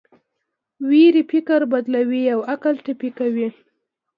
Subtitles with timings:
[0.89, 3.47] ویرې فکر بدلوي او عقل ټپي کوي.